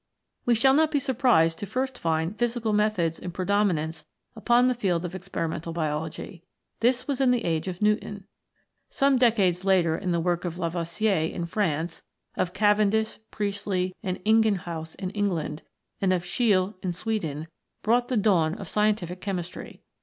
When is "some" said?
8.89-9.19